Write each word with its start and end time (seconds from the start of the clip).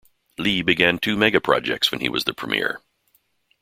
Li 0.39 0.63
began 0.63 0.97
two 0.97 1.15
megaprojects 1.15 1.91
when 1.91 2.01
he 2.01 2.09
was 2.09 2.23
the 2.23 2.33
Premier. 2.33 2.81